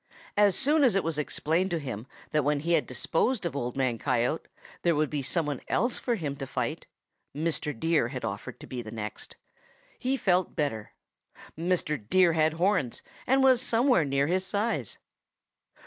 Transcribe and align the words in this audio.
As 0.35 0.57
soon 0.57 0.83
as 0.83 0.95
it 0.95 1.03
was 1.03 1.19
explained 1.19 1.69
to 1.69 1.77
him 1.77 2.07
that 2.31 2.41
when 2.43 2.61
he 2.61 2.71
had 2.73 2.87
disposed 2.87 3.45
of 3.45 3.55
Old 3.55 3.77
Man 3.77 3.99
Coyote 3.99 4.47
there 4.81 4.95
would 4.95 5.11
be 5.11 5.21
some 5.21 5.45
one 5.45 5.61
else 5.67 5.99
for 5.99 6.15
him 6.15 6.35
to 6.37 6.47
fight 6.47 6.87
(Mr. 7.35 7.79
Deer 7.79 8.07
had 8.07 8.25
offered 8.25 8.59
to 8.61 8.65
be 8.65 8.81
the 8.81 8.89
next), 8.89 9.35
he 9.99 10.17
felt 10.17 10.55
better. 10.55 10.93
Mr. 11.55 12.03
Deer 12.09 12.33
had 12.33 12.53
horns 12.53 13.03
and 13.27 13.43
was 13.43 13.61
somewhere 13.61 14.03
near 14.03 14.25
his 14.25 14.43
size. 14.43 14.97